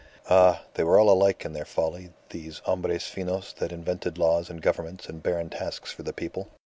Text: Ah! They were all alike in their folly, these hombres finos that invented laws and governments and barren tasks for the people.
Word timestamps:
Ah! 0.31 0.63
They 0.73 0.83
were 0.83 0.99
all 0.99 1.11
alike 1.11 1.45
in 1.45 1.53
their 1.53 1.63
folly, 1.63 2.09
these 2.31 2.57
hombres 2.65 3.03
finos 3.03 3.53
that 3.57 3.71
invented 3.71 4.17
laws 4.17 4.49
and 4.49 4.59
governments 4.59 5.07
and 5.07 5.21
barren 5.21 5.51
tasks 5.51 5.91
for 5.91 6.01
the 6.01 6.11
people. 6.11 6.47